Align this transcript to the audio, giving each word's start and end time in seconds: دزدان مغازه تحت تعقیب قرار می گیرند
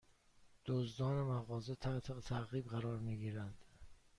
دزدان 0.65 1.23
مغازه 1.27 1.75
تحت 1.75 2.11
تعقیب 2.19 2.67
قرار 2.67 2.97
می 2.99 3.17
گیرند 3.17 3.53